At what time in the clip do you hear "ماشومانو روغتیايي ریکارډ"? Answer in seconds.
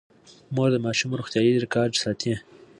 0.85-1.93